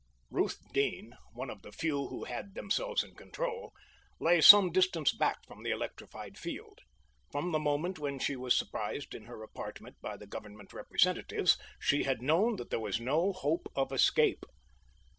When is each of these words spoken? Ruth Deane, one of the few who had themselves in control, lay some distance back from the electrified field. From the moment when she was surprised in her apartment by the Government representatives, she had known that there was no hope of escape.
Ruth 0.31 0.57
Deane, 0.73 1.13
one 1.33 1.51
of 1.51 1.61
the 1.61 1.71
few 1.71 2.07
who 2.07 2.23
had 2.23 2.55
themselves 2.55 3.03
in 3.03 3.13
control, 3.13 3.71
lay 4.19 4.41
some 4.41 4.71
distance 4.71 5.13
back 5.13 5.45
from 5.45 5.61
the 5.61 5.69
electrified 5.69 6.39
field. 6.39 6.79
From 7.31 7.51
the 7.51 7.59
moment 7.59 7.99
when 7.99 8.17
she 8.17 8.35
was 8.35 8.57
surprised 8.57 9.13
in 9.13 9.25
her 9.25 9.43
apartment 9.43 9.97
by 10.01 10.17
the 10.17 10.25
Government 10.25 10.73
representatives, 10.73 11.55
she 11.79 12.01
had 12.01 12.19
known 12.23 12.55
that 12.55 12.71
there 12.71 12.79
was 12.79 12.99
no 12.99 13.31
hope 13.31 13.71
of 13.75 13.91
escape. 13.91 14.43